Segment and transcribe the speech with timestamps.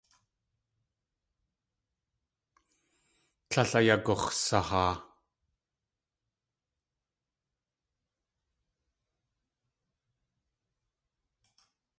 [3.49, 4.93] Tlél ayagux̲sahaa.